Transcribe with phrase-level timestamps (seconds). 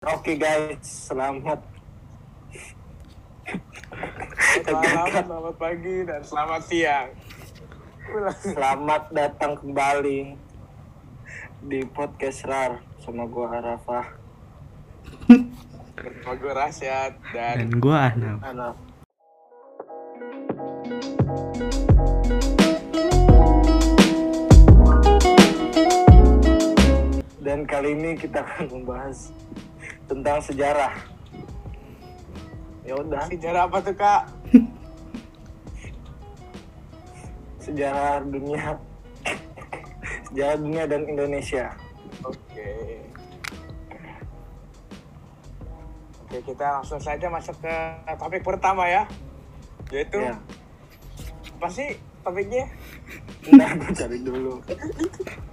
[0.00, 0.80] Oke guys,
[1.12, 1.60] selamat.
[4.56, 7.12] Selamat, selamat pagi dan selamat siang.
[8.40, 10.40] Selamat datang kembali
[11.68, 14.08] di podcast RAR sama gua Arafah.
[16.00, 18.76] Bersama gue Rasyad dan dan gua Anam Anak.
[27.44, 29.28] Dan kali ini kita akan membahas
[30.10, 30.90] tentang sejarah.
[32.82, 34.22] Ya udah, sejarah apa tuh kak?
[37.64, 38.74] sejarah dunia.
[40.30, 41.70] Sejarah dunia dan Indonesia.
[42.26, 42.98] Oke.
[46.26, 47.74] Oke kita langsung saja masuk ke
[48.18, 49.02] topik pertama ya,
[49.90, 50.38] yaitu Ya.
[51.58, 52.70] apa sih topiknya?
[53.50, 54.54] Nah, gue cari dulu.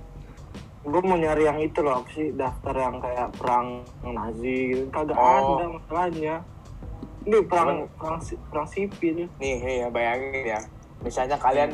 [0.87, 3.67] gue mau nyari yang itu loh, apa sih daftar yang kayak perang
[4.01, 4.87] Nazi gitu.
[4.87, 5.59] Kagak Oh.
[5.59, 6.35] ada masalahnya.
[7.27, 9.27] Ini perang perang, perang sipil.
[9.35, 10.59] Nih, nih ya bayangin ya,
[11.03, 11.71] misalnya kalian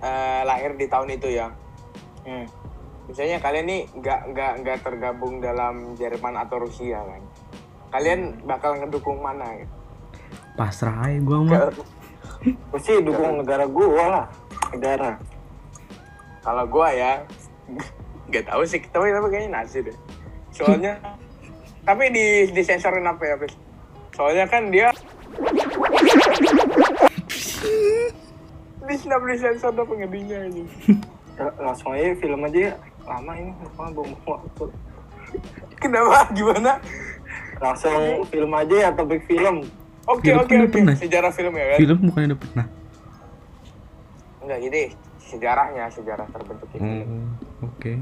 [0.00, 1.48] eh, lahir di tahun itu ya,
[2.24, 2.44] Hmm.
[3.04, 7.22] misalnya kalian nih nggak nggak nggak tergabung dalam Jerman atau Rusia kan,
[7.90, 9.44] kalian bakal ngedukung mana?
[9.56, 9.74] Gitu?
[10.52, 11.72] pasrah aja gua mah
[12.44, 14.26] Gue sih dukung negara gue lah.
[14.74, 15.16] Negara.
[16.42, 17.22] Kalau gua ya
[18.30, 19.96] nggak tahu sih, tapi tapi kayaknya Nazi deh.
[20.54, 20.98] Soalnya
[21.88, 23.54] tapi di disensorin apa ya, Pis?
[24.12, 24.92] Soalnya kan dia
[28.82, 30.66] di snap disensor tuh pengedinya ini.
[31.38, 32.74] Ya, langsung aja film aja ya.
[33.02, 34.64] Lama ini, lama buang waktu.
[35.80, 36.28] Kenapa?
[36.36, 36.78] Gimana?
[37.58, 39.64] Langsung film aja ya, topik film.
[40.10, 40.98] Oke oke kan oke.
[40.98, 41.78] Sejarah film ya kan?
[41.78, 42.66] film bukannya udah pernah
[44.42, 44.82] Enggak jadi
[45.22, 47.06] sejarahnya sejarah terbentuk ini.
[47.62, 47.94] Oke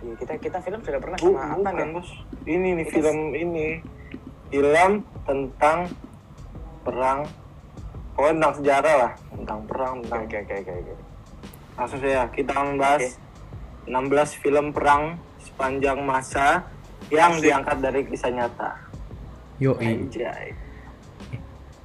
[0.00, 1.70] Iya, kita kita film sudah pernah sama Atan ya.
[1.76, 2.08] bukan, bos.
[2.42, 3.68] Ini nih Itu- film ini.
[4.48, 4.90] Film
[5.22, 5.78] tentang
[6.80, 7.20] perang.
[8.10, 9.12] Pokoknya tentang sejarah lah.
[9.30, 10.72] Tentang perang, Oke tentang oke oke oke.
[10.72, 10.94] oke.
[11.76, 13.04] Langsung saya kita membahas
[13.84, 14.00] 16
[14.36, 15.02] film perang
[15.38, 16.64] sepanjang masa
[17.08, 17.44] yang Asik.
[17.44, 18.70] diangkat dari kisah nyata.
[19.58, 20.56] yo Anjay.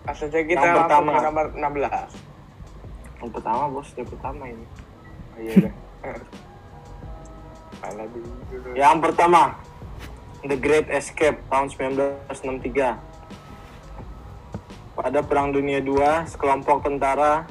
[0.01, 1.12] Langsung saja kita Yang langsung pertama.
[1.12, 2.12] ke nomor 16.
[3.19, 4.66] Yang pertama bos, yang pertama ini.
[5.28, 5.73] Oh, iya dah.
[8.75, 9.56] Yang pertama,
[10.46, 13.00] The Great Escape tahun 1963.
[14.96, 17.44] Pada Perang Dunia II, sekelompok tentara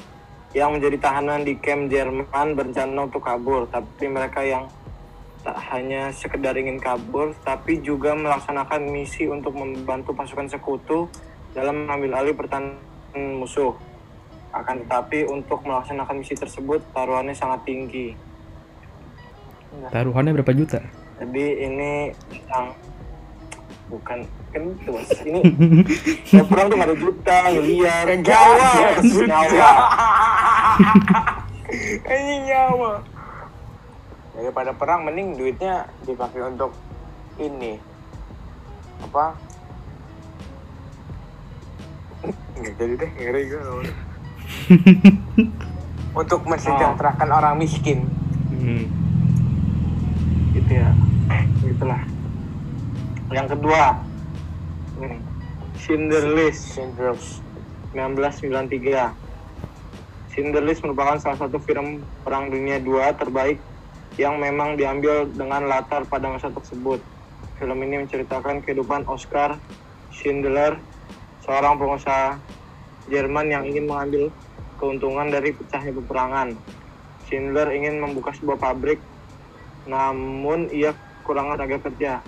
[0.54, 4.70] yang menjadi tahanan di kamp Jerman berencana untuk kabur, tapi mereka yang
[5.44, 11.10] tak hanya sekedar ingin kabur, tapi juga melaksanakan misi untuk membantu pasukan sekutu
[11.52, 12.80] dalam mengambil alih pertahanan
[13.12, 13.76] musuh.
[14.54, 18.14] Akan tetapi untuk melaksanakan misi tersebut taruhannya sangat tinggi.
[19.90, 20.80] Taruhannya berapa juta
[21.22, 21.92] Jadi ini
[22.50, 22.66] yang
[23.86, 24.18] bukan
[24.50, 25.40] kan itu mas ini
[26.30, 28.70] ya perang tuh ada juta miliar Nyawa,
[29.02, 29.72] nyawa
[32.06, 33.02] Ini nyawa.
[34.34, 36.74] Daripada perang mending duitnya dipakai untuk
[37.38, 37.78] ini.
[39.02, 39.34] Apa?
[42.54, 43.62] Nggak jadi deh, ngeri gue.
[46.14, 48.06] untuk mensejahterakan orang miskin.
[48.54, 49.03] hmm.
[50.54, 50.94] Gitu ya.
[51.60, 52.00] Gitulah
[53.34, 53.98] yang kedua.
[55.74, 59.24] Schindler's 1993
[60.34, 63.62] Schindler List merupakan salah satu film Perang Dunia II terbaik
[64.18, 66.98] yang memang diambil dengan latar pada masa tersebut.
[67.58, 69.54] Film ini menceritakan kehidupan Oscar
[70.10, 70.74] Schindler,
[71.46, 72.34] seorang pengusaha
[73.06, 74.34] Jerman yang ingin mengambil
[74.82, 76.58] keuntungan dari pecahnya peperangan.
[77.30, 78.98] Schindler ingin membuka sebuah pabrik,
[79.84, 80.92] namun ia
[81.24, 82.20] kurang tenaga kerja.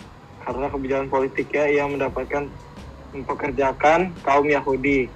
[0.47, 2.47] Karena kebijakan politiknya, ia mendapatkan
[3.11, 5.11] mempekerjakan kaum Yahudi.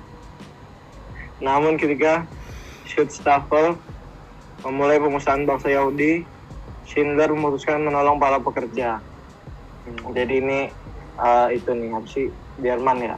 [1.40, 2.26] Namun ketika
[2.88, 3.78] Schutzstaffel
[4.66, 6.26] memulai pengusahaan bangsa Yahudi,
[6.84, 8.98] Schindler memutuskan menolong para pekerja.
[10.10, 10.58] Jadi ini
[11.16, 12.26] eh, itu nih apa sih
[12.60, 13.16] Jerman ya?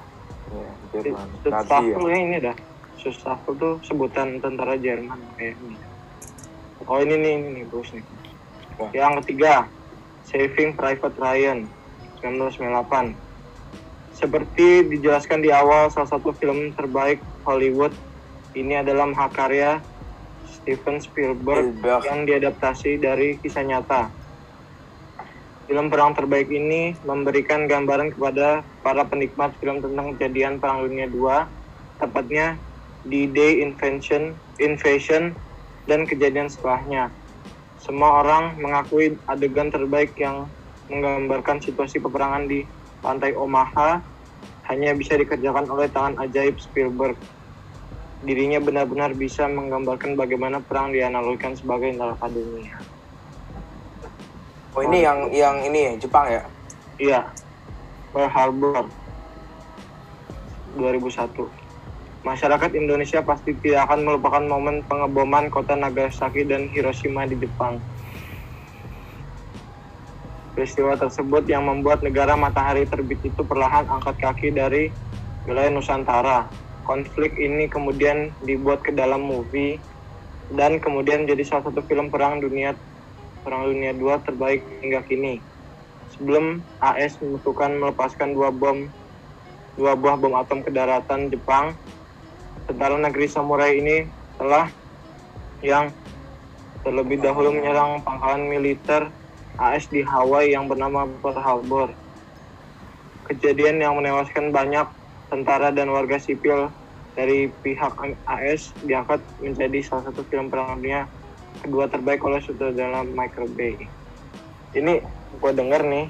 [0.52, 1.26] ya, Jerman.
[1.43, 2.56] Schutzstaffel ya ini dah.
[3.00, 5.81] Schutzstaffel tuh sebutan tentara Jerman kayaknya.
[6.87, 8.05] Oh ini nih ini nih bos nih.
[8.90, 9.70] Yang ketiga,
[10.26, 11.70] Saving Private Ryan
[12.19, 13.14] 1998.
[14.12, 17.94] Seperti dijelaskan di awal, salah satu film terbaik Hollywood
[18.52, 19.81] ini adalah mahakarya
[20.44, 22.02] Steven Spielberg Spielberg.
[22.06, 24.12] yang diadaptasi dari kisah nyata.
[25.67, 31.49] Film perang terbaik ini memberikan gambaran kepada para penikmat film tentang kejadian Perang Dunia II,
[31.96, 32.61] tepatnya
[33.08, 35.32] D-Day Invasion, Invasion
[35.88, 37.11] dan kejadian setelahnya.
[37.82, 40.46] Semua orang mengakui adegan terbaik yang
[40.87, 42.62] menggambarkan situasi peperangan di
[43.02, 43.99] pantai Omaha
[44.70, 47.19] hanya bisa dikerjakan oleh tangan ajaib Spielberg.
[48.23, 52.79] Dirinya benar-benar bisa menggambarkan bagaimana perang dianalogikan sebagai neraka dunia.
[54.79, 56.43] Oh ini yang yang ini ya Jepang ya?
[57.02, 57.20] Iya,
[58.14, 58.87] Pearl Harbor
[60.79, 61.62] 2001.
[62.22, 67.82] Masyarakat Indonesia pasti tidak akan melupakan momen pengeboman kota Nagasaki dan Hiroshima di Jepang.
[70.54, 74.94] Peristiwa tersebut yang membuat negara matahari terbit itu perlahan angkat kaki dari
[75.42, 76.46] wilayah Nusantara.
[76.86, 79.82] Konflik ini kemudian dibuat ke dalam movie
[80.54, 82.78] dan kemudian jadi salah satu film perang dunia
[83.42, 85.42] perang dunia 2 terbaik hingga kini.
[86.14, 88.86] Sebelum AS memutuskan melepaskan dua bom
[89.74, 91.72] dua buah bom atom ke daratan Jepang,
[92.67, 94.06] tentara negeri samurai ini
[94.38, 94.70] telah
[95.62, 95.91] yang
[96.82, 99.06] terlebih dahulu menyerang pangkalan militer
[99.59, 101.88] AS di Hawaii yang bernama Pearl Harbor.
[103.31, 104.88] Kejadian yang menewaskan banyak
[105.31, 106.69] tentara dan warga sipil
[107.14, 107.93] dari pihak
[108.26, 111.06] AS diangkat menjadi salah satu film perang dunia
[111.62, 113.79] kedua terbaik oleh sutradara Michael Bay.
[114.75, 114.99] Ini
[115.38, 116.06] gue denger nih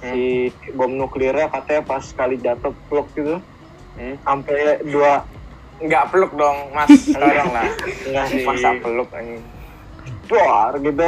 [0.00, 0.22] si
[0.72, 3.40] bom nuklirnya katanya pas sekali jatuh pluk gitu
[3.96, 4.16] Hmm?
[4.28, 5.24] sampai dua
[5.78, 7.68] Nggak peluk dong Mas sekarang lah.
[8.02, 9.42] enggak sih Masa peluk anjing.
[10.26, 11.06] duar gitu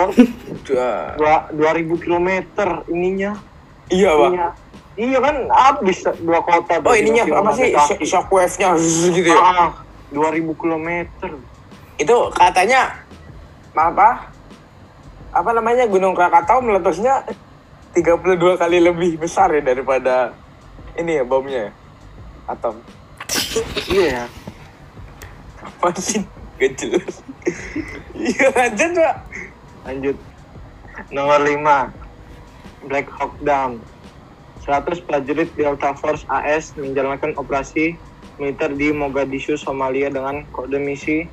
[0.64, 0.90] Dua.
[1.16, 3.34] dua dua ribu kilometer ininya
[3.88, 4.30] Iya bang.
[4.30, 4.48] ininya
[4.94, 7.98] iya kan habis dua kota Oh ininya apa sih kaki.
[7.98, 8.78] Shock- shockwave-nya
[9.10, 9.34] gitu ya?
[9.36, 9.70] ah
[10.08, 11.34] dua ribu kilometer
[11.96, 12.94] Itu katanya
[13.72, 14.30] apa?
[15.30, 17.26] Apa namanya Gunung Krakatau meletusnya
[17.90, 18.22] 32
[18.54, 20.30] kali lebih besar ya daripada
[20.94, 21.72] ini ya bomnya ya?
[22.46, 22.78] Atom.
[23.88, 24.37] iya Apa
[26.00, 26.22] sih?
[26.58, 26.74] Gak.
[28.18, 29.16] Iya lanjut pak.
[29.86, 30.16] lanjut
[31.14, 33.78] nomor 5 Black Hawk Down
[34.66, 37.96] 100 prajurit Delta Force AS menjalankan operasi
[38.36, 41.24] militer di Mogadishu, Somalia dengan kode misi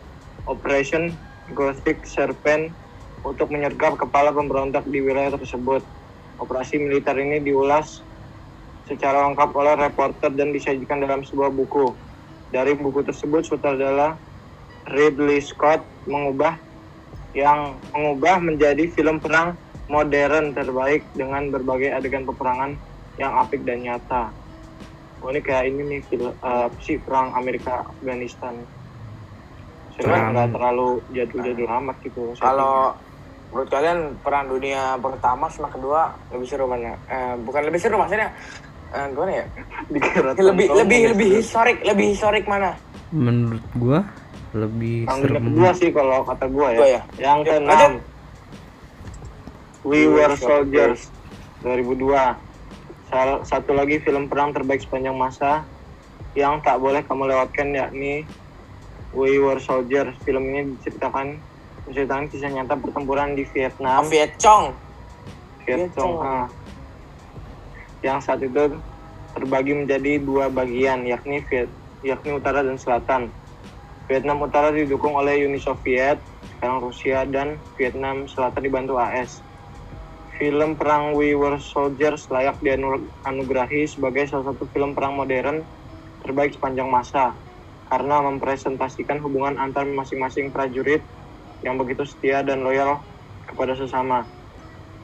[0.47, 1.11] Operation
[1.51, 2.71] Gothic Serpent
[3.25, 5.81] untuk menyergap kepala pemberontak di wilayah tersebut.
[6.39, 8.05] Operasi militer ini diulas
[8.85, 12.04] secara lengkap oleh reporter dan disajikan dalam sebuah buku.
[12.55, 14.15] Dari buku tersebut, sutradara
[14.87, 16.55] Ridley Scott mengubah
[17.35, 19.59] yang mengubah menjadi film perang
[19.91, 22.79] modern terbaik dengan berbagai adegan peperangan
[23.19, 24.31] yang apik dan nyata.
[25.19, 28.63] Oh, ini kayak ini nih film eh, apa sih perang Amerika Afghanistan.
[29.91, 32.23] Sebenarnya nggak terlalu jadul-jadul amat gitu.
[32.39, 32.95] Kalau
[33.51, 37.03] menurut kalian perang dunia pertama sama kedua lebih seru mana?
[37.03, 38.31] Eh, bukan lebih seru maksudnya
[38.95, 39.45] eh, gimana ya?
[40.39, 42.79] Lebih lebih ya, lebih historik, lebih historik mana?
[43.11, 43.99] Menurut gua
[44.55, 45.43] lebih dunia serem.
[45.51, 46.79] kedua sih kalau kata gua ya.
[46.79, 47.01] Gua ya.
[47.19, 47.93] Yang Ya, keenam.
[49.85, 51.11] We Were Soldiers
[51.61, 52.39] 2002.
[53.05, 55.61] Salah satu lagi film perang terbaik sepanjang masa
[56.33, 58.25] yang tak boleh kamu lewatkan yakni
[59.13, 60.15] We Were Soldiers.
[60.25, 61.37] Film ini diceritakan
[61.85, 64.09] menceritakan kisah nyata pertempuran di Vietnam.
[64.09, 64.73] Viet Cong.
[65.63, 66.13] Viet Vietcong.
[66.17, 66.45] Cong, ah.
[68.05, 68.77] Yang saat itu
[69.33, 71.73] terbagi menjadi dua bagian, yakni Viet,
[72.05, 73.33] yakni utara dan selatan.
[74.05, 79.41] Vietnam Utara didukung oleh Uni Soviet, sekarang Rusia dan Vietnam Selatan dibantu AS.
[80.37, 85.65] Film perang We Were Soldiers layak dianugerahi sebagai salah satu film perang modern
[86.21, 87.33] terbaik sepanjang masa
[87.89, 91.01] karena mempresentasikan hubungan antar masing-masing prajurit
[91.65, 93.01] yang begitu setia dan loyal
[93.47, 94.27] kepada sesama.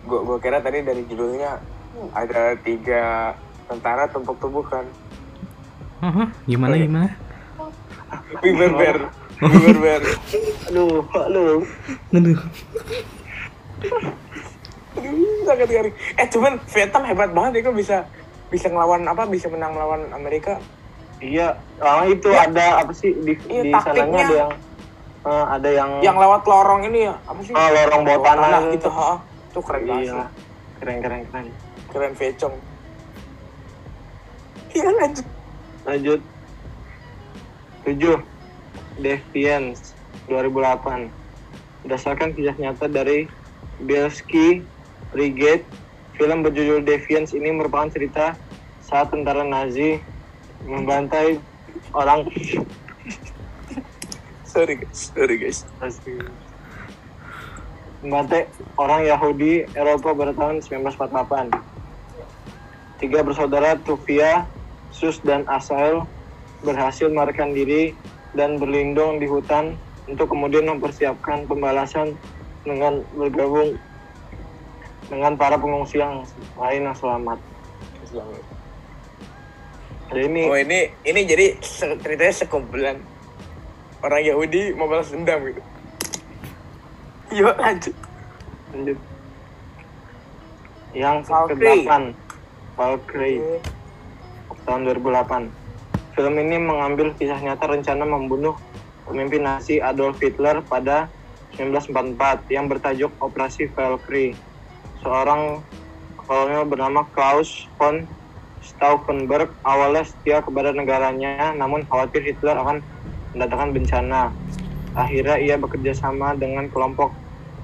[0.05, 1.70] Gua kira tadi dari judulnya
[2.11, 3.33] ada tiga
[3.67, 4.85] tentara tumpuk-tumpukan.
[6.01, 6.27] Hah?
[6.43, 7.09] Gimana gimana?
[8.43, 8.97] Biber-ber.
[9.37, 10.01] Biber-ber.
[10.67, 11.61] Aduh, aduh.
[12.11, 12.37] Aduh.
[14.91, 15.13] Aduh,
[15.47, 15.95] sangat garing.
[16.15, 17.97] Eh cuman Vietnam hebat banget ya kok bisa
[18.51, 20.59] bisa ngelawan apa bisa menang melawan Amerika.
[21.21, 22.49] Iya, ah, itu Ya.
[22.49, 24.09] ada apa sih di, Iya, di taktiknya.
[24.09, 24.51] sananya ada yang
[25.21, 27.53] eh, ada yang Yang lewat lorong ini ya apa sih?
[27.53, 28.75] Ah, lorong bawah tanah gitu.
[28.75, 28.89] itu.
[28.89, 29.11] ha.
[29.47, 30.03] Itu keren banget.
[30.03, 30.21] iya,
[30.81, 31.45] keren keren keren.
[31.91, 32.55] Keren Vietcong.
[34.71, 35.27] Iya lanjut.
[35.83, 36.21] Lanjut.
[37.83, 39.03] 7.
[39.03, 39.91] Defiance
[40.31, 41.11] 2008.
[41.83, 43.25] Berdasarkan kisah nyata dari
[43.81, 44.61] Bielski
[45.11, 45.65] Brigade,
[46.15, 48.37] film berjudul Defiance ini merupakan cerita
[48.85, 49.97] saat tentara Nazi
[50.63, 51.41] membantai
[51.97, 52.29] orang
[54.45, 55.63] Sorry guys, sorry guys.
[58.03, 61.70] membantai orang Yahudi Eropa pada tahun 1948.
[63.01, 64.45] Tiga bersaudara Tuvia,
[64.93, 66.05] Sus, dan Asael
[66.61, 67.97] berhasil melarikan diri
[68.37, 69.73] dan berlindung di hutan
[70.05, 72.13] untuk kemudian mempersiapkan pembalasan
[72.61, 73.73] dengan bergabung
[75.09, 76.21] dengan para pengungsi yang
[76.55, 77.41] lain yang selamat.
[80.11, 81.45] Jadi ini Oh ini ini jadi
[82.03, 83.01] ceritanya sekumpulan
[84.03, 85.61] orang Yahudi mau balas dendam gitu.
[87.31, 87.95] Yuk lanjut.
[88.75, 88.99] lanjut.
[90.91, 91.87] Yang Valkyrie.
[91.87, 91.91] ke-8
[92.75, 93.59] Valkyrie
[94.63, 95.49] tahun 2008.
[96.15, 98.55] Film ini mengambil kisah nyata rencana membunuh
[99.07, 101.07] pemimpin Nazi Adolf Hitler pada
[101.55, 104.35] 1944 yang bertajuk Operasi Valkyrie.
[105.03, 105.63] Seorang
[106.15, 108.05] kolonel bernama Klaus von
[108.61, 112.79] Stauffenberg awalnya setia kepada negaranya, namun khawatir Hitler akan
[113.33, 114.29] mendatangkan bencana.
[114.93, 117.15] Akhirnya ia bekerja sama dengan kelompok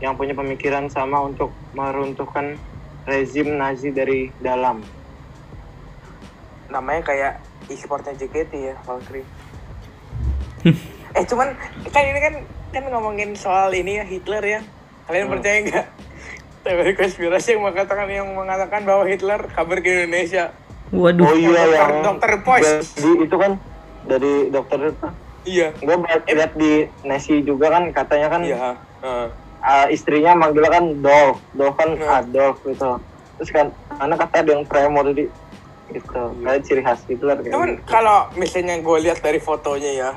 [0.01, 2.57] yang punya pemikiran sama untuk meruntuhkan
[3.05, 4.81] rezim Nazi dari dalam.
[6.67, 7.33] Namanya kayak
[7.67, 9.27] e-sportnya JKT ya, Valkyrie.
[11.09, 11.55] eh cuman
[11.87, 12.33] kan ini kan
[12.69, 14.61] kan ngomongin soal ini ya Hitler ya.
[15.05, 15.33] Kalian Hmm.
[15.33, 15.85] percaya nggak?
[16.59, 20.51] Teori konspirasi yang mengatakan yang mengatakan bahwa Hitler kabur ke Indonesia.
[20.89, 21.23] Waduh.
[21.23, 22.67] Oh iya Dokter- yang Dokter Pois.
[22.93, 23.51] di itu kan
[24.03, 25.07] dari dokter itu.
[25.47, 25.67] Iya.
[25.77, 25.95] Gue
[26.27, 26.71] lihat di
[27.01, 28.75] Nesi juga kan katanya kan Iya.
[28.99, 29.27] heeh.
[29.57, 32.17] uh, istrinya manggilnya kan Dolph, Dolph kan Hmm.
[32.21, 32.99] Adolf gitu.
[33.37, 35.23] Terus kan anak kata ada yang tremor jadi
[35.89, 36.21] gitu.
[36.43, 37.83] Kayak ciri khas Hitler kayak Cuman gitu.
[37.87, 40.09] kalau misalnya gue lihat dari fotonya ya,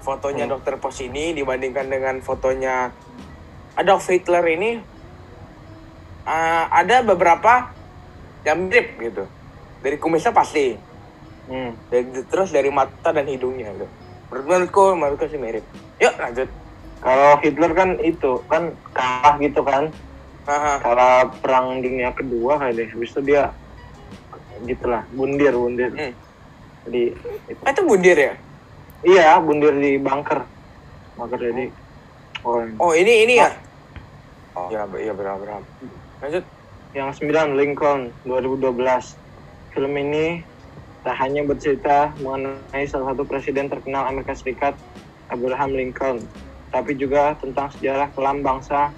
[0.00, 0.52] fotonya Hmm.
[0.56, 2.92] Dokter Pos ini dibandingkan dengan fotonya
[3.74, 4.70] Adolf Hitler ini
[6.24, 7.70] uh, ada beberapa
[8.42, 9.24] yang mirip gitu.
[9.82, 10.74] Dari kumisnya pasti,
[11.46, 11.78] Hmm.
[11.86, 13.86] dari, terus dari mata dan hidungnya gitu.
[14.26, 15.62] Menurut- Menurutku, menurutku sih mirip.
[15.98, 16.48] Yuk lanjut.
[16.98, 19.92] Kalau Hitler kan itu kan kalah gitu kan.
[20.46, 20.78] Haha.
[20.78, 22.88] Kalah perang dunia kedua kayak deh.
[22.90, 23.50] Habis itu dia
[24.64, 25.90] gitulah bundir bundir.
[25.92, 26.14] Hmm.
[26.88, 27.02] Jadi
[27.50, 27.60] itu.
[27.66, 28.34] Ah, itu bundir ya?
[29.04, 30.40] iya bundir di bunker.
[31.16, 31.68] Bunker jadi
[32.46, 33.52] oh, Oh ini ini ya?
[34.56, 35.60] Oh ya, iya benar benar.
[36.24, 36.44] Lanjut.
[36.96, 38.72] yang 9 Lincoln 2012
[39.76, 40.40] film ini
[41.04, 44.72] tak hanya bercerita mengenai salah satu presiden terkenal Amerika Serikat
[45.28, 46.24] Abraham Lincoln
[46.72, 48.90] tapi juga tentang sejarah kelam bangsa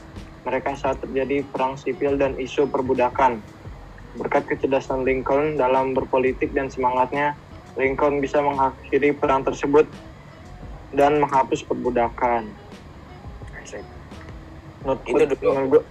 [0.46, 3.42] mereka saat terjadi perang sipil dan isu perbudakan
[4.16, 7.36] berkat kecerdasan Lincoln dalam berpolitik dan semangatnya
[7.76, 9.84] Lincoln bisa mengakhiri perang tersebut
[10.96, 12.48] dan menghapus perbudakan
[13.60, 13.84] Asik.
[14.80, 15.76] Menurut Itu dulu.
[15.76, 15.82] gua,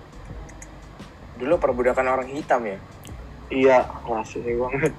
[1.38, 2.80] Dulu perbudakan orang hitam ya?
[3.48, 4.92] iya rasis banget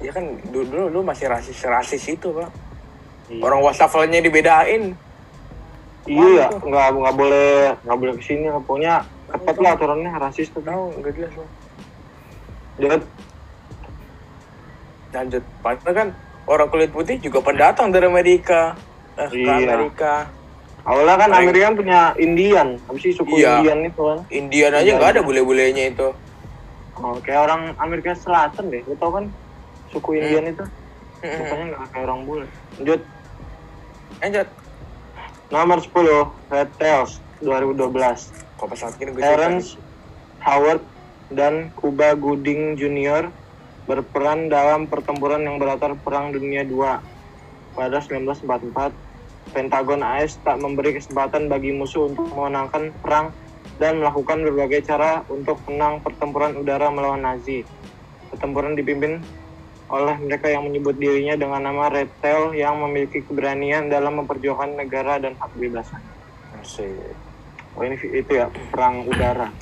[0.00, 2.50] Ya kan dulu dulu, dulu masih rasis rasis itu pak.
[3.30, 3.42] Iya.
[3.44, 4.98] Orang wastafelnya dibedain.
[6.10, 8.50] Iya, nggak nggak boleh nggak boleh ke sini.
[8.50, 10.58] Pokoknya ketat lah aturannya rasis tuh.
[10.58, 11.46] Tahu nggak jelas loh.
[12.76, 12.98] Dia
[15.12, 15.44] Lanjut.
[15.60, 16.08] Padahal kan
[16.46, 18.72] orang kulit putih juga pendatang dari Amerika.
[19.14, 19.76] Eh, ke Iya.
[19.76, 20.14] Amerika.
[20.82, 23.60] awalnya kan Amerika kan punya Indian, habis itu suku Iya.
[23.60, 24.18] Indian itu kan.
[24.34, 26.08] Indian aja nggak ada bule-bulenya itu.
[26.96, 28.82] Oh, kayak orang Amerika Selatan deh.
[28.82, 29.30] Lu tau kan
[29.88, 30.64] suku Indian itu?
[31.22, 31.38] Mm-mm.
[31.38, 32.46] Mukanya nggak kayak orang bule.
[32.74, 33.00] Lanjut
[34.18, 34.48] Lanjut.
[35.52, 35.92] nomor 10
[36.50, 38.32] Red Tails 2012.
[38.56, 39.78] Kok pesawat gini gue Terrence
[40.40, 40.82] Howard
[41.32, 43.28] dan Cuba Gooding Jr.
[43.88, 47.02] berperan dalam pertempuran yang berlatar Perang Dunia II.
[47.72, 48.92] Pada 1944,
[49.50, 53.34] Pentagon AS tak memberi kesempatan bagi musuh untuk memenangkan perang
[53.82, 57.66] dan melakukan berbagai cara untuk menang pertempuran udara melawan Nazi.
[58.30, 59.18] Pertempuran dipimpin
[59.92, 65.20] oleh mereka yang menyebut dirinya dengan nama Red Tail yang memiliki keberanian dalam memperjuangkan negara
[65.20, 66.00] dan hak kebebasan.
[66.62, 67.12] Asik.
[67.76, 69.52] Oh ini itu ya perang udara.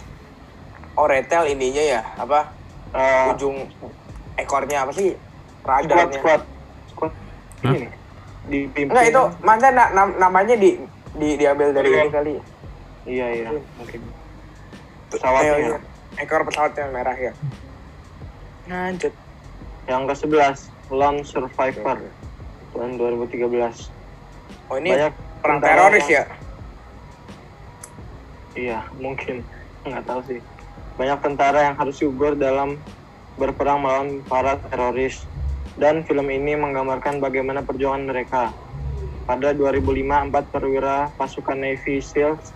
[1.01, 2.01] Oh retail ininya ya?
[2.21, 2.53] Apa?
[2.93, 3.57] Eh, ujung
[4.37, 5.17] ekornya apa sih?
[5.65, 6.21] Squad radarnya?
[6.21, 6.43] Squad
[6.93, 7.13] squad.
[7.65, 7.73] Hah?
[7.73, 7.91] ini nih
[8.51, 10.77] dipimpin enggak itu mana na- nam- namanya di,
[11.13, 12.01] di diambil dari Iya.
[12.03, 12.33] ini kali.
[13.09, 13.49] Iya iya.
[13.81, 14.01] Mungkin.
[15.09, 15.81] Pesawatnya.
[16.19, 17.33] ekor pesawat yang merah ya.
[18.69, 19.15] Lanjut.
[19.89, 21.97] Yang ke 11 Lone Survivor
[22.71, 23.89] tahun 2013
[24.69, 26.25] oh ini banyak perang teroris yang- ya?
[28.53, 29.41] Iya mungkin.
[29.81, 30.41] Nggak tahu sih
[31.01, 32.77] banyak tentara yang harus gugur dalam
[33.41, 35.25] berperang melawan para teroris
[35.81, 38.53] dan film ini menggambarkan bagaimana perjuangan mereka
[39.25, 39.81] pada 2005
[40.29, 42.53] empat perwira pasukan Navy SEALs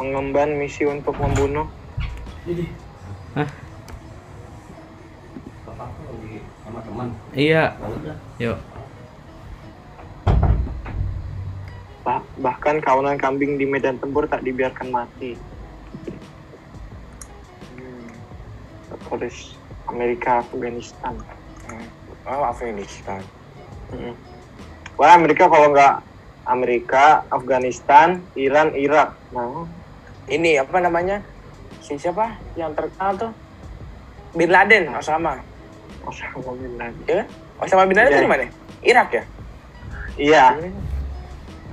[0.00, 1.68] mengemban misi untuk membunuh
[7.36, 7.76] Iya.
[8.40, 8.58] Yuk.
[12.00, 15.36] Bah- bahkan kawanan kambing di medan tempur tak dibiarkan mati.
[19.14, 19.54] Teroris
[19.86, 21.14] Amerika Afghanistan.
[22.26, 23.22] oh Afghanistan.
[23.94, 24.14] Mm.
[24.98, 26.02] Wah Amerika kalau nggak
[26.44, 29.14] Amerika, Afghanistan, Iran, Irak.
[29.30, 29.70] Nah,
[30.26, 31.22] ini apa namanya?
[31.78, 32.34] Si siapa?
[32.58, 33.32] Yang terkenal tuh?
[34.34, 35.38] Bin Laden Osama.
[36.02, 37.06] Osama bin Laden.
[37.06, 37.28] ya kan?
[37.62, 38.18] Osama Bin Laden Iya.
[38.18, 38.44] itu di mana?
[38.82, 39.22] Irak ya?
[40.14, 40.44] Iya,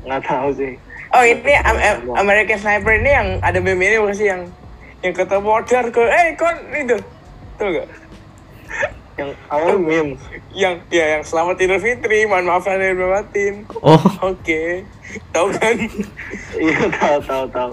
[0.05, 0.74] nggak tahu sih.
[1.12, 4.29] oh ini Am- Am- American Sniper ini yang ada meme ini bukan sih?
[4.29, 4.41] Yang
[5.01, 6.98] yang kata modern ke eh kon itu
[7.62, 7.89] tuh gak
[9.13, 10.18] Yang awal meme.
[10.51, 14.63] yang ya yang selamat Idul Fitri mohon maaf lahir dan batin Oh, oke
[15.30, 15.77] tahu kan
[16.58, 17.72] Iya tahu tahu tahu.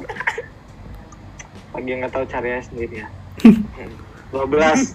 [1.71, 3.09] Bagi yang nggak tahu cari aja sendiri ya.
[4.29, 4.93] 12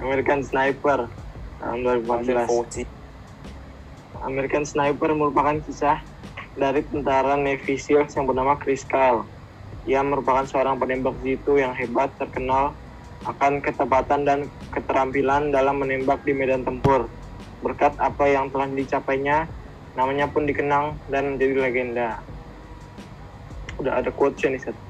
[0.00, 1.08] American Sniper
[1.56, 2.84] tahun 2014.
[4.20, 6.04] American Sniper merupakan kisah
[6.52, 9.24] dari tentara Navy SEALs yang bernama Chris Kyle.
[9.84, 12.76] Ia merupakan seorang penembak jitu yang hebat terkenal
[13.28, 14.40] akan ketepatan dan
[14.72, 17.12] keterampilan dalam menembak di medan tempur.
[17.60, 19.44] Berkat apa yang telah dicapainya,
[19.92, 22.08] namanya pun dikenang dan menjadi legenda.
[23.76, 24.80] Udah ada quotes nih, Seth.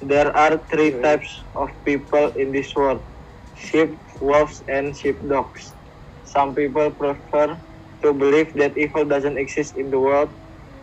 [0.00, 3.02] There are three types of people in this world.
[3.58, 5.74] Sheep, wolves, and sheepdogs.
[6.22, 7.58] Some people prefer
[8.04, 10.30] to believe that evil doesn't exist in the world,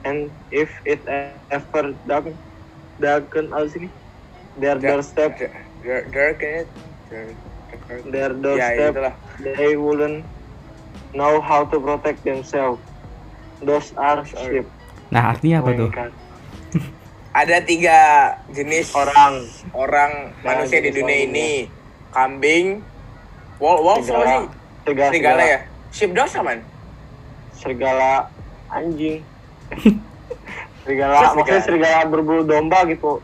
[0.04, 1.00] and if it
[1.48, 2.36] ever does,
[3.00, 3.88] darken apa sih?
[4.60, 5.40] Their doorstep,
[5.86, 6.66] It.
[8.10, 9.14] their Ya doorstep, itulah.
[9.56, 10.26] they wouldn't
[11.14, 12.82] know how to protect themselves.
[13.62, 14.66] Those are sheep.
[15.08, 15.90] nah artinya apa tuh?
[15.94, 16.10] Bukan
[17.40, 17.98] Ada tiga
[18.50, 20.12] jenis Orang, orang
[20.42, 21.50] Nah, manusia di dunia ini.
[22.10, 22.80] Kambing,
[23.60, 24.46] wolf, wolf apa serigala, sih?
[24.82, 25.60] serigala, Serigala ya?
[25.92, 26.52] Sheepdog sama?
[27.54, 28.12] serigala
[28.70, 29.20] anjing.
[30.84, 31.92] serigala, Terus maksudnya serigala.
[31.92, 33.20] serigala berbulu domba gitu.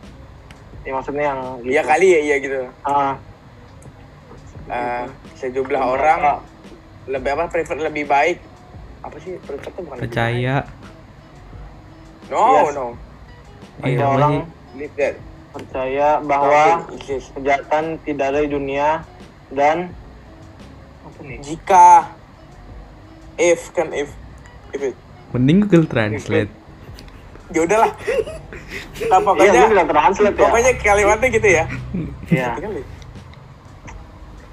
[0.81, 1.69] Ya maksudnya yang gitu.
[1.69, 2.61] Iya kali ya, iya gitu.
[2.83, 3.13] Ah,
[4.63, 5.03] Eh,
[5.35, 6.19] sejumlah Beberapa- orang
[7.03, 8.39] lebih apa prefer lebih baik
[9.01, 10.63] apa sih prefer tuh bukan Percaya.
[12.29, 12.71] no Yes.
[12.71, 12.95] no Oh,
[13.83, 14.33] iya, ada apa orang
[14.95, 15.15] that
[15.51, 16.87] percaya bahwa
[17.35, 19.03] kejahatan tidak ada di dunia
[19.51, 19.91] dan
[21.03, 21.37] apa nih?
[21.41, 22.15] jika
[23.35, 24.07] if kan if
[24.71, 24.95] if it
[25.31, 26.53] Mending Google Translate.
[27.51, 27.91] Ya udahlah
[29.05, 30.41] nah, pokoknya bilang translate ya.
[30.41, 31.65] pokoknya kalimatnya gitu ya
[32.27, 32.55] Iya.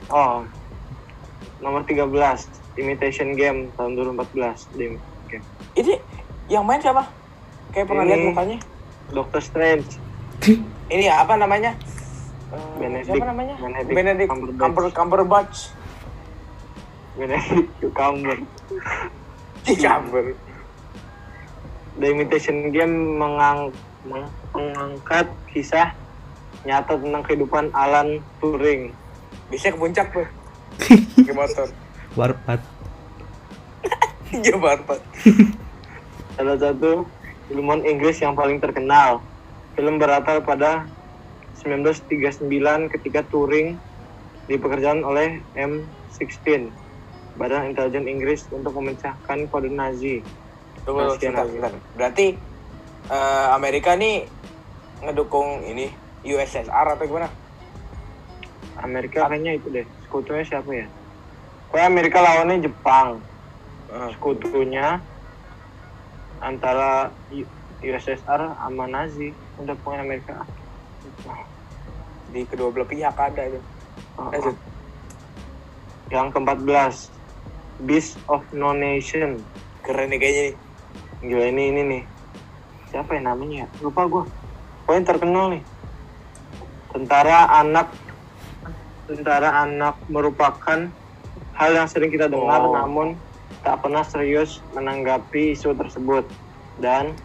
[0.08, 0.42] Oh.
[1.58, 2.10] Nomor 13,
[2.74, 4.66] Imitation Game tahun 2014.
[4.72, 4.98] Dim.
[5.20, 5.38] Oke.
[5.74, 5.94] ini
[6.46, 7.04] yang main siapa
[7.70, 8.58] kayak pernah lihat mukanya
[9.10, 10.00] Doctor Strange.
[10.88, 11.76] ini ya, apa namanya
[12.48, 14.58] Eh, Benedict- siapa namanya Benedict Benedict Cumberbatch.
[14.58, 15.56] Cumber Cumberbatch
[17.14, 18.36] Benedict Cumber.
[19.68, 20.24] Cumber
[21.98, 23.74] The Imitation Game mengang-
[24.06, 25.90] meng- mengangkat kisah
[26.62, 28.94] nyata tentang kehidupan Alan Turing.
[29.48, 30.28] bisa ke puncak tuh
[31.26, 31.72] ke motor
[32.12, 32.60] Warpat.
[34.44, 35.00] iya barbat
[36.36, 37.08] Salah satu
[37.48, 39.24] ilmuwan Inggris yang paling terkenal.
[39.74, 40.84] Film berlatar pada
[41.64, 42.46] 1939
[42.94, 43.80] ketika Turing
[44.46, 46.70] dipekerjakan oleh M16,
[47.34, 50.22] Badan Intelijen Inggris untuk memecahkan kode Nazi.
[50.88, 51.72] Tunggu, sebentar, sebentar.
[51.92, 52.26] Berarti
[53.12, 54.24] eh, Amerika nih
[55.04, 55.92] ngedukung ini
[56.24, 57.28] USSR atau gimana?
[58.80, 59.84] Amerika kayaknya itu deh.
[60.00, 60.88] Sekutunya siapa ya?
[61.68, 63.20] Pokoknya Amerika lawannya Jepang.
[63.92, 65.04] Eh, Sekutunya
[66.40, 67.52] antara U-
[67.84, 69.28] USSR sama Nazi.
[69.60, 70.34] Udah pokoknya Amerika.
[72.28, 73.60] di kedua belah pihak ada itu.
[74.20, 74.52] Lanjut.
[74.52, 74.56] oh.
[76.08, 76.94] Yang ke-14
[77.84, 79.40] Beast of No Nation.
[79.80, 80.56] Keren nih kayaknya nih.
[81.18, 82.02] Gila ini ini nih.
[82.94, 83.66] Siapa ya namanya?
[83.66, 83.66] ya?
[83.82, 84.24] Lupa gua.
[84.86, 85.62] Pokoknya terkenal nih.
[86.94, 87.92] Tentara anak
[89.08, 90.88] tentara anak merupakan
[91.56, 92.76] hal yang sering kita dengar Oh.
[92.76, 93.16] namun
[93.64, 96.28] tak pernah serius menanggapi isu tersebut.
[96.78, 97.16] Dan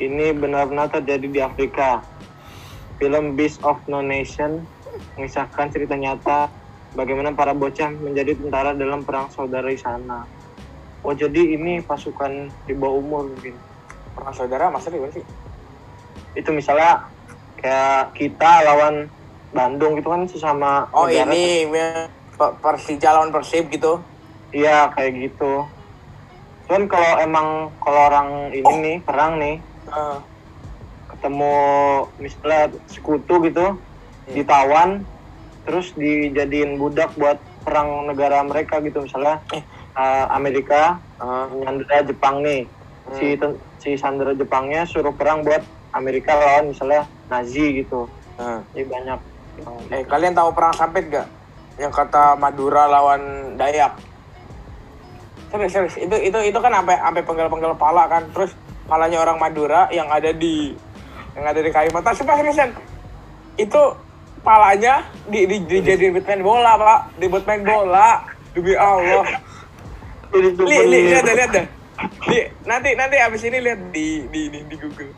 [0.00, 2.02] ini benar-benar terjadi di Afrika.
[2.98, 4.66] Film Beast of No Nation
[5.16, 6.50] mengisahkan cerita nyata
[6.92, 10.39] bagaimana para bocah menjadi tentara dalam perang saudara di sana.
[11.00, 13.56] Oh jadi ini pasukan di bawah umur mungkin.
[14.12, 15.24] Pernah saudara masa di mana sih?
[16.36, 17.08] Itu misalnya
[17.56, 19.08] kayak kita lawan
[19.50, 21.32] Bandung gitu kan sesama Oh negara.
[21.32, 21.66] ini
[22.30, 24.04] Pe- Persija lawan Persib gitu.
[24.50, 25.66] Iya kayak gitu.
[26.64, 29.56] Cuman kalau emang kalau orang ini nih perang nih
[29.90, 30.18] Eh,
[31.08, 31.54] ketemu
[32.14, 33.82] misalnya sekutu gitu
[34.30, 35.02] ditawan
[35.60, 39.66] terus dijadiin budak buat perang negara mereka gitu misalnya Eh.
[40.00, 42.64] Eh, Amerika eh, menyandera Jepang nih
[43.10, 45.60] si ten- si sandera Jepangnya suruh perang buat
[45.92, 48.06] Amerika lawan misalnya Nazi gitu
[48.38, 48.60] eh.
[48.72, 49.18] jadi banyak
[49.60, 51.28] yang Eh kalian tahu perang sampit gak?
[51.76, 53.98] Yang kata Madura lawan Dayak.
[55.50, 55.94] Serius, serius.
[56.00, 58.24] Itu itu itu kan sampai sampai penggal-penggal pala kan.
[58.32, 58.54] Terus
[58.86, 60.72] palanya orang Madura yang ada di
[61.34, 62.70] yang ada di Kalimantan sumpah seriusan
[63.54, 63.82] itu
[64.40, 68.24] palanya di, di, dijadiin buat main bola pak di buat main bola
[68.56, 69.24] demi Allah
[70.34, 71.66] li, li, lihat deh lihat deh
[72.00, 75.12] Li, nanti nanti abis ini lihat di di di, di Google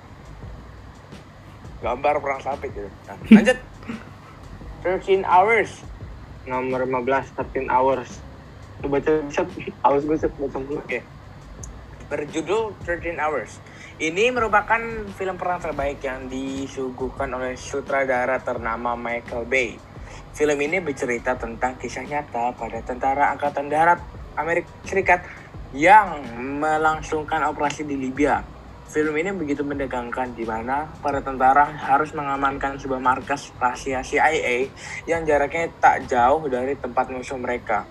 [1.83, 3.59] gambar perang sapi gitu nah, lanjut
[4.83, 5.93] 13 hours
[6.43, 8.19] Nomor 15, 13 hours.
[8.83, 9.47] Lu baca set,
[9.87, 10.59] haus gue set baca.
[10.59, 11.01] Oke.
[12.11, 13.63] Berjudul 13 Hours.
[14.03, 14.83] Ini merupakan
[15.15, 19.79] film perang terbaik yang disuguhkan oleh sutradara ternama Michael Bay.
[20.35, 24.01] Film ini bercerita tentang kisah nyata pada tentara angkatan darat
[24.37, 25.21] Amerika Serikat
[25.73, 26.21] yang
[26.61, 28.45] melangsungkan operasi di Libya.
[28.93, 34.69] Film ini begitu mendegangkan di mana para tentara harus mengamankan sebuah markas rahasia CIA
[35.09, 37.89] yang jaraknya tak jauh dari tempat musuh mereka.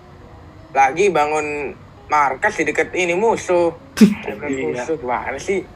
[0.70, 1.74] Lagi bangun
[2.06, 3.74] markas di dekat ini musuh.
[4.22, 4.78] Dekat Iya.
[4.78, 5.66] musuh gimana sih?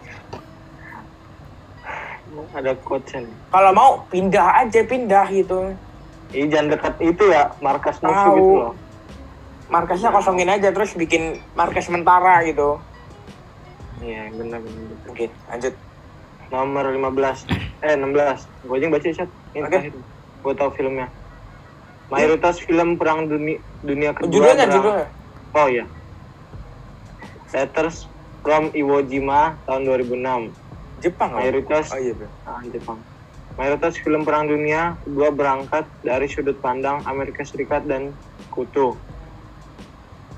[2.54, 2.72] Ada
[3.18, 3.34] nih.
[3.50, 5.74] Kalau mau pindah aja pindah gitu.
[6.30, 8.72] Ih, jangan dekat itu ya, markas musuh gitu loh.
[9.66, 12.78] Markasnya kosongin aja terus bikin markas sementara gitu.
[13.98, 15.10] Iya, benar benar.
[15.10, 15.74] Oke, lanjut.
[16.46, 17.42] Nomor 15,
[17.82, 18.46] eh 16.
[18.62, 19.30] Gue aja baca set.
[19.50, 19.70] Ini Oke.
[19.74, 19.92] terakhir.
[20.46, 21.10] Gue tau filmnya.
[22.06, 24.30] Mayoritas film perang dunia dunia kedua.
[24.30, 25.08] Judulnya judulnya.
[25.58, 25.84] Oh iya.
[27.50, 28.06] Letters
[28.46, 30.54] from Iwo Jima tahun 2006.
[31.02, 31.42] Jepang apa?
[31.42, 32.28] Mayoritas Oh iya, Bro.
[32.46, 32.98] ah, Jepang.
[33.56, 38.14] Mayoritas film perang dunia kedua berangkat dari sudut pandang Amerika Serikat dan
[38.54, 38.94] Kutu.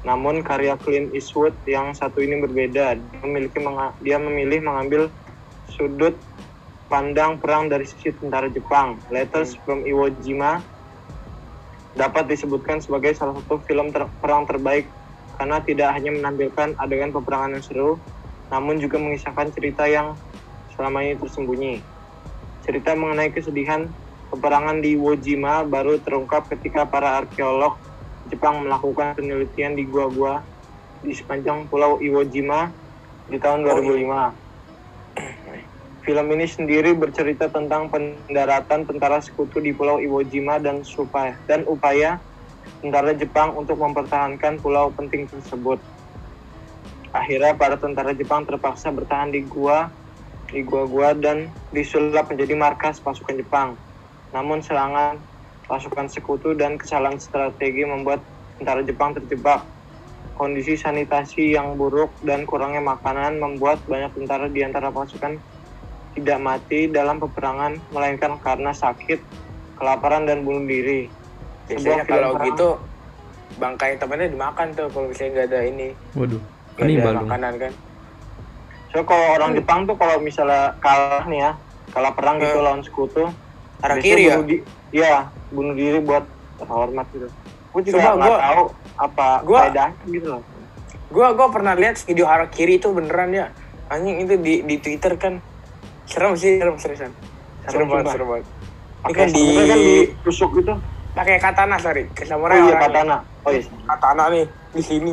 [0.09, 2.97] Namun karya Clint Eastwood yang satu ini berbeda.
[2.97, 5.12] Dia memiliki menga- dia memilih mengambil
[5.68, 6.16] sudut
[6.88, 9.05] pandang perang dari sisi tentara Jepang.
[9.12, 10.64] Letters from Iwo Jima
[11.92, 14.88] dapat disebutkan sebagai salah satu film ter- perang terbaik
[15.37, 17.92] karena tidak hanya menampilkan adegan peperangan yang seru,
[18.49, 20.16] namun juga mengisahkan cerita yang
[20.73, 21.75] selama ini tersembunyi.
[22.64, 23.92] Cerita mengenai kesedihan
[24.33, 27.77] peperangan di Iwo Jima baru terungkap ketika para arkeolog
[28.29, 30.45] Jepang melakukan penelitian di gua-gua
[31.01, 32.69] di sepanjang pulau Iwo Jima
[33.29, 34.49] di tahun Oh, 2005.
[36.09, 41.69] Film ini sendiri bercerita tentang pendaratan tentara sekutu di Pulau Iwo Jima dan supaya dan
[41.69, 42.17] upaya
[42.81, 45.77] tentara Jepang untuk mempertahankan pulau penting tersebut.
[47.12, 49.93] Akhirnya para tentara Jepang terpaksa bertahan di gua
[50.49, 53.77] di gua-gua dan disulap menjadi markas pasukan Jepang.
[54.33, 55.21] Namun serangan
[55.68, 58.24] pasukan sekutu dan kesalahan strategi membuat
[58.57, 59.68] tentara Jepang terjebak.
[60.33, 65.37] Kondisi sanitasi yang buruk dan kurangnya makanan membuat banyak tentara di antara pasukan
[66.16, 69.22] tidak mati dalam peperangan melainkan karena sakit,
[69.76, 71.11] kelaparan dan bunuh diri.
[71.68, 72.68] Biasanya kalau perang- gitu
[73.59, 76.40] bangkai temannya dimakan tuh kalau misalnya nggak ada ini, Waduh.
[76.78, 77.72] nggak Ini ada makanan kan.
[78.88, 81.52] So kalau orang Jepang tuh kalau misalnya kalah nih ya,
[81.90, 82.64] kalah perang gitu Hmm.
[82.64, 83.26] lawan sekutu,
[83.79, 84.37] Arah kiri ya.
[84.41, 86.25] di- Iya, bunuh diri buat
[86.57, 87.29] terhormat gitu.
[87.69, 88.62] Gue juga Coba nggak gua- tahu
[88.97, 90.43] apa gua- faedahnya gitu loh.
[91.09, 93.47] Gua gua pernah lihat video harakiri itu beneran ya.
[93.87, 95.41] Anjing itu di di Twitter kan
[96.05, 97.12] serem sih, serem seriusan.
[97.64, 98.45] Serem banget, serem banget.
[98.45, 100.75] Ini Pakai kan di kan ditusuk gitu.
[101.11, 102.83] pakai katana sorry, ke Oh samurai iya orangnya.
[102.85, 103.17] katana.
[103.43, 103.62] Oh iya.
[103.87, 105.12] Katana nih di sini.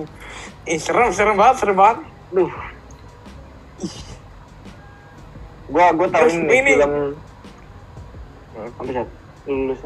[0.65, 1.97] Ih, serem, serem banget, serem banget.
[2.31, 2.51] Duh.
[5.65, 6.93] Gua gua tahu nih ini- film
[8.55, 9.05] sih?
[9.45, 9.79] Lulus.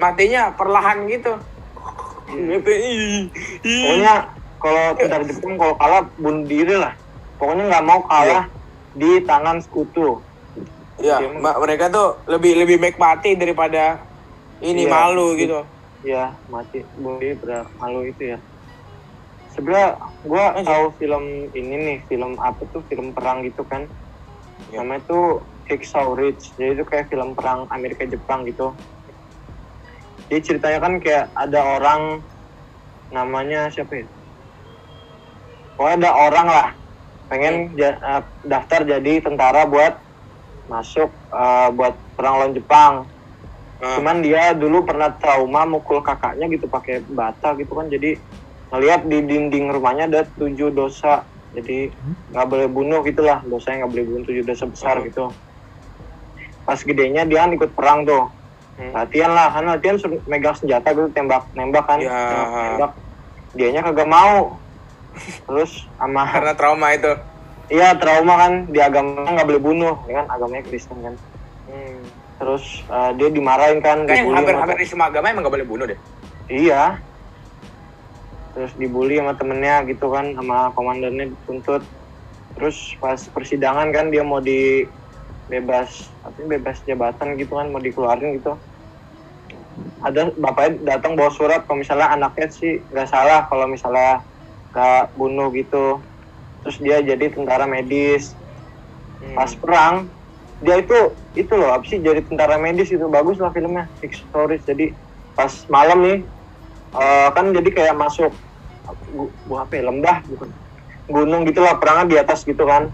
[0.00, 1.32] Matinya perlahan gitu.
[2.30, 3.26] Gitu, ih,
[3.66, 3.82] ih.
[3.84, 4.14] Pokoknya
[4.60, 6.94] kalau tentara Jepang kalau kalah bunuh diri lah.
[7.40, 8.46] Pokoknya nggak mau kalah
[8.94, 10.22] di tangan sekutu.
[11.00, 14.04] Ya, Iya, mbak mereka tuh lebih lebih baik mati daripada
[14.60, 14.92] ini Iya.
[14.92, 15.64] malu gitu.
[16.04, 17.40] Ya mati bunuh diri
[17.80, 18.38] malu itu ya.
[19.56, 21.24] Sebenarnya gua tahu film
[21.56, 23.88] ini nih film apa tuh film perang gitu kan.
[24.68, 24.84] Ya.
[24.84, 25.40] Namanya tuh
[25.70, 26.58] Hacksaw Ridge.
[26.58, 28.74] Jadi itu kayak film perang Amerika Jepang gitu.
[30.26, 32.02] Jadi ceritanya kan kayak ada orang
[33.08, 34.06] namanya siapa ya?
[35.74, 36.68] Pokoknya ada orang lah
[37.26, 39.96] pengen ja- eh, daftar jadi tentara buat
[40.66, 42.94] masuk eh, buat perang lawan Jepang.
[43.80, 47.88] Nah, Cuman dia dulu pernah trauma mukul kakaknya gitu pakai bata gitu kan.
[47.88, 48.20] Jadi
[48.70, 51.24] ngelihat di dinding rumahnya ada tujuh dosa.
[51.50, 51.90] Jadi
[52.30, 55.06] nggak boleh bunuh gitulah dosanya nggak boleh bunuh tujuh dosa besar Hmm.
[55.08, 55.24] gitu.
[56.70, 58.30] Pas gedenya dia kan ikut perang tuh.
[58.78, 58.94] Hmm.
[58.94, 59.98] Latihan lah, kan latihan
[60.30, 61.98] megang senjata gitu tembak nembak kan.
[61.98, 62.14] Ya.
[62.14, 62.92] Tembak, nembak.
[63.58, 64.54] Dianya kagak mau.
[65.50, 67.10] Terus sama karena trauma itu.
[67.70, 71.14] iya trauma kan di agamanya nggak boleh bunuh, ya kan agamanya Kristen kan.
[71.66, 71.98] Hmm.
[72.38, 75.84] Terus eh, dia dimarahin kan, dibully hampir hampir di semua agama emang gak boleh bunuh
[75.90, 75.98] deh.
[76.46, 77.02] Iya.
[78.54, 81.82] Terus dibully sama temennya gitu kan, sama komandannya dituntut.
[82.54, 84.88] Terus pas persidangan kan dia mau di
[85.50, 88.54] bebas artinya bebas jabatan gitu kan mau dikeluarin gitu.
[90.00, 94.22] Ada bapaknya datang bawa surat kalau misalnya anaknya sih nggak salah kalau misalnya
[94.70, 96.06] nggak bunuh gitu.
[96.62, 98.38] Terus dia jadi tentara medis.
[99.20, 99.36] Hmm.
[99.36, 100.08] pas perang
[100.64, 100.96] dia itu
[101.36, 104.96] itu loh apa sih jadi tentara medis itu bagus lah filmnya historis jadi
[105.36, 106.18] pas malam nih
[106.96, 108.32] eh, kan jadi kayak masuk
[109.44, 110.48] gua apa ya lembah bukan
[111.10, 112.88] gunung gitulah perangnya di atas gitu kan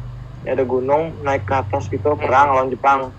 [0.47, 3.11] ya ada gunung naik ke atas gitu perang lawan Jepang.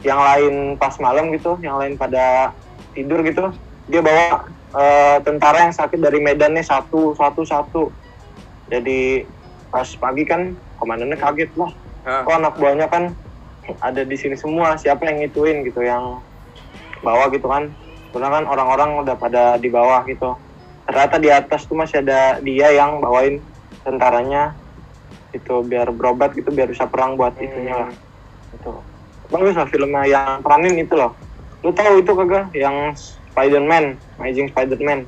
[0.00, 2.56] Yang lain pas malam gitu yang lain pada
[2.96, 3.52] tidur gitu
[3.86, 7.82] dia bawa eh, tentara yang sakit dari medannya satu satu satu.
[8.72, 9.28] Jadi
[9.68, 11.70] pas pagi kan komandannya kaget lah.
[12.06, 13.12] Kok anak buahnya kan
[13.82, 16.24] ada di sini semua siapa yang ngituin gitu yang
[17.04, 17.68] bawa gitu kan.
[18.16, 20.34] Karena kan orang-orang udah pada di bawah gitu.
[20.86, 23.42] Ternyata di atas tuh masih ada dia yang bawain
[23.82, 24.54] tentaranya
[25.36, 27.90] itu biar berobat gitu biar bisa perang buat itunya lah
[28.56, 28.72] itu
[29.28, 31.12] bagus lah filmnya yang peranin itu loh
[31.60, 32.96] lu tahu itu kagak yang
[33.32, 35.04] Spider-Man Amazing Spider-Man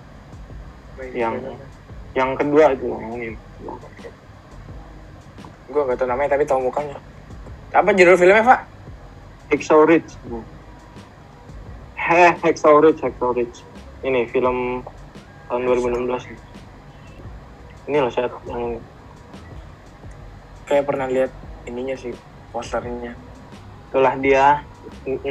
[1.17, 1.35] yang
[2.13, 3.29] yang kedua itu yang ini
[5.69, 6.97] Gue gak tau namanya tapi tau mukanya.
[7.77, 8.61] Apa judul filmnya, Pak?
[9.53, 10.17] Hacksaw Ridge.
[12.01, 13.61] Heh, Hacksaw Ridge, Hacksaw Ridge.
[14.01, 14.81] Ini film
[15.53, 16.25] tahun 2016.
[17.89, 18.81] Ini loh saya yang ini.
[20.69, 21.33] Kayak pernah lihat
[21.65, 22.13] ininya sih,
[22.53, 23.17] posternya.
[23.89, 24.61] Itulah dia
[25.09, 25.25] 16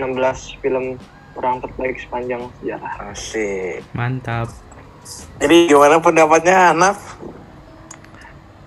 [0.60, 0.98] film
[1.38, 3.14] orang terbaik sepanjang sejarah.
[3.14, 3.86] Asik.
[3.94, 4.50] Mantap.
[5.38, 7.22] Jadi gimana pendapatnya, Naf?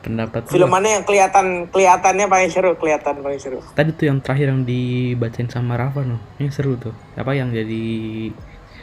[0.00, 3.61] Pendapat Film mana yang kelihatan kelihatannya paling seru, kelihatan paling seru?
[3.76, 6.16] Tadi tuh yang terakhir yang dibacain sama Rafa no.
[6.40, 6.96] Yang seru tuh.
[7.20, 7.85] Apa yang jadi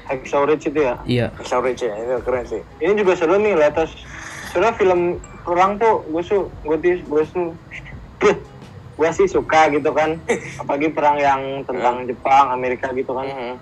[0.08, 0.96] Hacksaw Ridge itu ya.
[1.04, 2.62] iya Hacksaw Ridge ya, itu keren sih.
[2.80, 3.98] Ini juga seru nih, latest.
[4.54, 5.18] Soalnya film
[5.48, 7.44] perang tuh gue su, gue tuh, gue su,
[8.98, 10.20] gue sih suka gitu kan.
[10.62, 13.26] Apalagi perang yang tentang Jepang, Amerika gitu kan.
[13.26, 13.56] Mhm.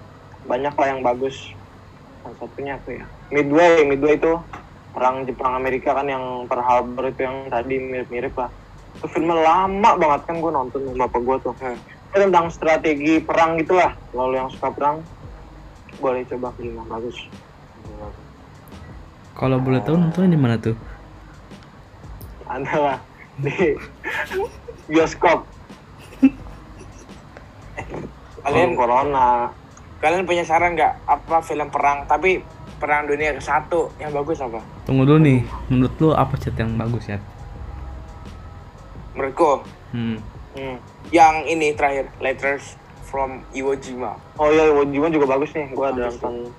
[0.45, 1.34] banyak lah yang bagus
[2.21, 4.30] salah satunya apa ya Midway Midway itu
[4.93, 8.54] perang Jepang Amerika kan yang Pearl Harbor itu yang tadi mirip-mirip lah
[8.93, 11.78] itu filmnya lama banget kan gue nonton sama bapak gue tuh Hmm.
[11.82, 15.02] itu tentang strategi perang gitulah kalau yang suka perang
[15.98, 17.17] boleh coba filmnya bagus
[19.34, 20.78] kalau boleh tahu nontonnya di mana tuh?
[22.56, 22.98] Ada lah
[23.36, 23.76] di
[24.88, 25.44] bioskop
[28.46, 29.50] Kalian corona
[30.00, 32.46] kalian punya saran nggak apa film perang tapi
[32.78, 34.62] perang dunia ke satu yang bagus apa?
[34.86, 35.41] Tunggu dulu nih.
[35.72, 37.18] Menurut lu apa chat yang bagus ya?
[39.18, 39.65] Menurutku
[39.96, 40.20] Hmm.
[40.60, 40.78] hmm.
[41.15, 42.76] yang ini terakhir Letters
[43.08, 44.20] from Iwo Jima.
[44.36, 46.52] oh iya Iwo Jima juga bagus nih gue ada nonton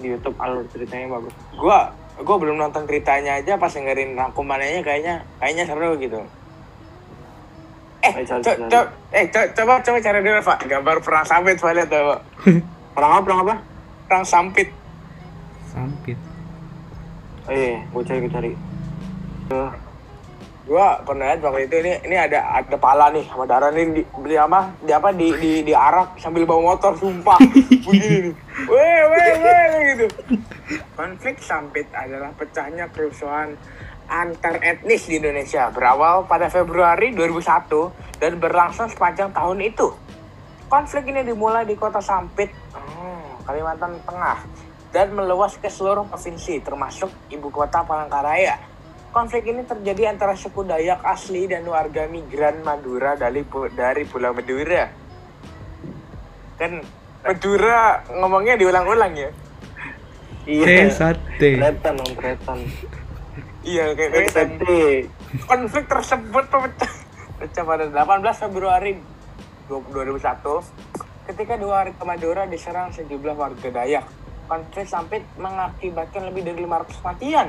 [0.00, 5.24] di YouTube alur ceritanya bagus Gua gua belum nonton ceritanya aja pas dengerin rangkumannya kayaknya
[5.38, 6.20] kayaknya seru gitu.
[8.00, 11.88] Eh, co- co- eh co- coba coba cari dulu Pak gambar perang sampit Pak lihat
[11.88, 12.20] tuh Pak.
[12.96, 13.54] perang apa perang apa
[14.08, 14.68] Perang sampit.
[15.66, 16.16] Sampit.
[17.44, 18.50] oh iya gue cari gue cari.
[20.70, 24.02] Gua pernah lihat waktu itu ini ini ada ada pala nih sama darah nih di,
[24.06, 27.42] di apa di apa di di di arak sambil bawa motor sumpah
[27.90, 28.34] begini nih.
[28.70, 30.06] Weh weh weh gitu.
[30.94, 33.58] Konflik sampit adalah pecahnya kerusuhan
[34.06, 39.90] antar etnis di Indonesia berawal pada Februari 2001 dan berlangsung sepanjang tahun itu.
[40.70, 44.38] Konflik ini dimulai di kota Sampit, oh, Kalimantan Tengah,
[44.94, 48.69] dan meluas ke seluruh provinsi, termasuk ibu kota Palangkaraya.
[49.10, 53.42] Konflik ini terjadi antara suku Dayak asli dan warga migran Madura dari
[53.74, 54.86] dari Pulau Madura.
[56.54, 56.78] Kan
[57.26, 59.30] Madura ngomongnya diulang-ulang ya.
[60.46, 61.58] Iya sate.
[61.58, 62.58] Tretan dong tretan
[63.60, 64.84] Iya kayak kayak Tete
[65.44, 66.92] konflik tersebut pecah,
[67.36, 68.96] pecah pada 18 Februari
[69.68, 74.06] 2001 ketika dua warga Madura diserang sejumlah warga Dayak.
[74.48, 77.48] Konflik sampit mengakibatkan lebih dari 500 kematian.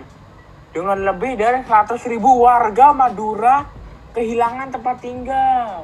[0.72, 3.68] Dengan lebih dari 100 ribu warga Madura
[4.16, 5.84] kehilangan tempat tinggal.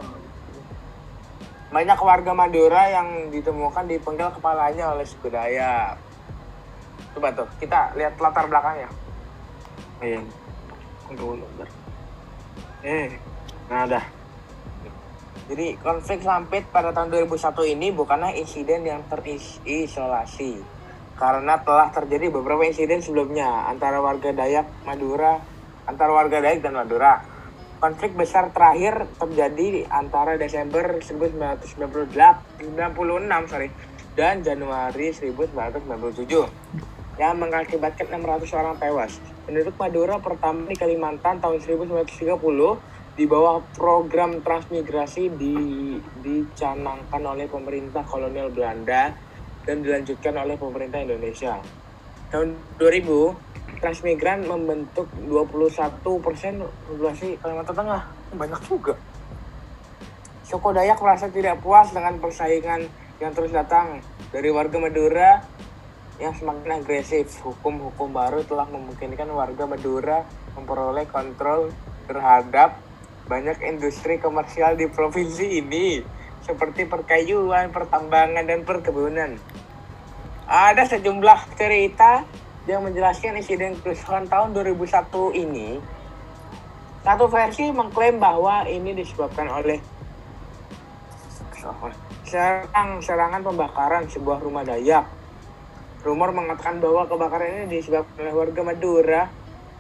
[1.68, 6.00] Banyak warga Madura yang ditemukan dipenggal kepalanya oleh suku Dayak.
[7.12, 8.88] Coba tuh, kita lihat latar belakangnya.
[10.00, 10.22] iya
[12.84, 13.10] eh
[13.72, 14.06] nah dah
[15.48, 20.60] Jadi konflik sampit pada tahun 2001 ini bukanlah insiden yang terisolasi
[21.18, 25.42] karena telah terjadi beberapa insiden sebelumnya antara warga Dayak Madura
[25.90, 27.26] antara warga Dayak dan Madura.
[27.78, 33.70] Konflik besar terakhir terjadi di antara Desember 1998 96 sorry
[34.18, 39.22] dan Januari 1997 yang mengakibatkan 600 orang tewas.
[39.46, 42.34] Penduduk Madura pertama di Kalimantan tahun 1930
[43.18, 45.58] di bawah program transmigrasi di
[46.22, 49.10] dicanangkan oleh pemerintah kolonial Belanda
[49.68, 51.60] dan dilanjutkan oleh pemerintah Indonesia.
[52.32, 56.02] Tahun 2000, transmigran membentuk 21%
[56.88, 58.02] populasi Kalimantan Tengah.
[58.32, 58.96] Banyak juga.
[60.48, 62.88] Suku Dayak merasa tidak puas dengan persaingan
[63.20, 64.00] yang terus datang
[64.32, 65.44] dari warga Madura
[66.18, 67.44] yang semakin agresif.
[67.44, 70.24] Hukum-hukum baru telah memungkinkan warga Madura
[70.56, 71.76] memperoleh kontrol
[72.08, 72.80] terhadap
[73.28, 76.00] banyak industri komersial di provinsi ini
[76.48, 79.36] seperti perkayuan, pertambangan, dan perkebunan.
[80.48, 82.24] Ada sejumlah cerita
[82.72, 85.84] yang menjelaskan insiden kerusuhan tahun 2001 ini.
[87.04, 89.80] Satu versi mengklaim bahwa ini disebabkan oleh
[92.28, 95.08] serang serangan pembakaran sebuah rumah Dayak.
[96.04, 99.24] Rumor mengatakan bahwa kebakaran ini disebabkan oleh warga Madura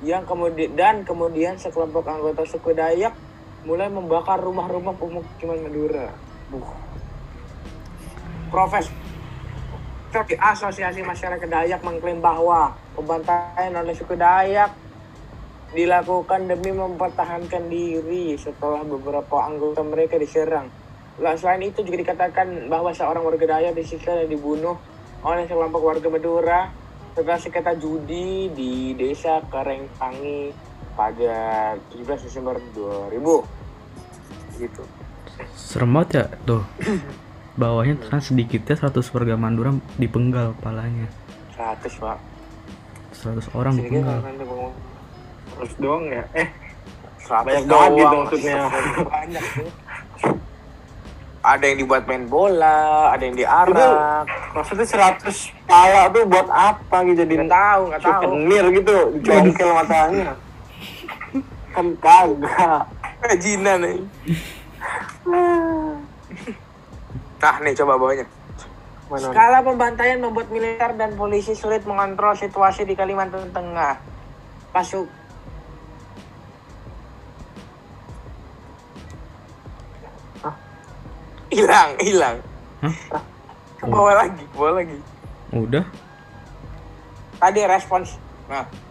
[0.03, 3.15] yang kemudian dan kemudian sekelompok anggota suku Dayak
[3.63, 6.27] mulai membakar rumah-rumah pemukiman Madura.
[8.47, 8.88] Profes
[10.27, 14.71] di Asosiasi Masyarakat Dayak mengklaim bahwa pembantaian oleh suku Dayak
[15.75, 20.71] dilakukan demi mempertahankan diri setelah beberapa anggota mereka diserang.
[21.19, 24.79] Selain itu juga dikatakan bahwa seorang warga Dayak disiksa dan dibunuh
[25.21, 26.71] oleh sekelompok warga Madura
[27.13, 30.55] setelah sengketa judi di desa Karengtangi
[30.95, 33.12] pada 17 Desember 2000
[34.57, 34.96] gitu
[35.56, 36.63] Serem banget ya tuh.
[37.62, 41.10] Bawahnya kan sedikitnya 100 warga Mandura dipenggal kepalanya.
[41.58, 42.17] 100 pak
[43.17, 44.19] 100 orang Sedikit dipenggal.
[45.58, 46.23] Terus doang ya.
[46.38, 46.47] Eh,
[47.26, 48.17] 100 Banyak banget gitu doang.
[48.21, 48.56] maksudnya.
[49.13, 49.69] banyak tuh
[51.47, 55.32] ada yang dibuat main bola ada yang diarak maksudnya 100
[55.63, 60.30] pala tuh buat apa gitu jadi nggak tahu nggak tahu souvenir gitu dicongkel matanya
[61.73, 62.82] kan kagak
[63.23, 63.97] kerajinan nih
[67.38, 68.26] nah nih coba bawahnya
[69.08, 73.96] mana Skala pembantaian membuat militer dan polisi sulit mengontrol situasi di Kalimantan Tengah.
[74.76, 75.08] Pasuk
[80.44, 80.56] Hah?
[81.48, 82.36] hilang, hilang.
[82.84, 83.24] Hah?
[83.80, 84.98] Ke bawah lagi, ke bawah lagi.
[85.56, 85.86] Udah.
[87.40, 88.20] Tadi respons.
[88.52, 88.87] Nah.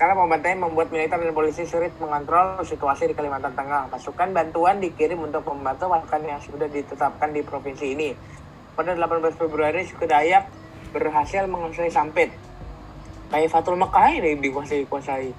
[0.00, 3.92] Skala pembantaian membuat militer dan polisi sulit mengontrol situasi di Kalimantan Tengah.
[3.92, 8.16] Pasukan bantuan dikirim untuk membantu pasukan yang sudah ditetapkan di provinsi ini.
[8.72, 10.48] Pada 18 Februari, suku Dayak
[10.96, 12.32] berhasil menguasai Sampit.
[13.28, 15.36] Fatul Mekah ini dikuasai kuasai.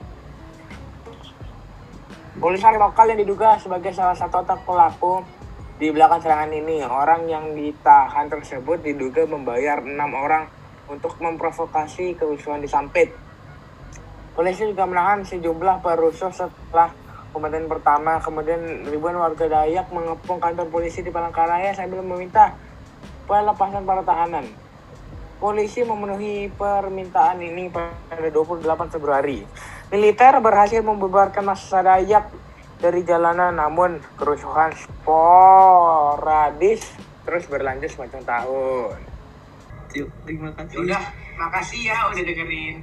[2.38, 5.26] Polisi lokal yang diduga sebagai salah satu otak pelaku
[5.82, 6.86] di belakang serangan ini.
[6.86, 10.46] Orang yang ditahan tersebut diduga membayar enam orang
[10.86, 13.21] untuk memprovokasi kerusuhan di Sampit.
[14.32, 16.96] Polisi juga menahan sejumlah perusuh setelah
[17.36, 18.20] pembantaian pertama.
[18.24, 22.56] Kemudian ribuan warga Dayak mengepung kantor polisi di Palangkaraya sambil meminta
[23.28, 24.48] pelepasan para tahanan.
[25.42, 29.42] Polisi memenuhi permintaan ini pada 28 Februari.
[29.90, 32.30] Militer berhasil membubarkan massa Dayak
[32.82, 36.02] dari jalanan, namun kerusuhan sporadis
[37.26, 38.98] terus berlanjut semacam tahun.
[40.26, 41.04] terima kasih Udah,
[41.38, 42.82] makasih ya udah dengerin.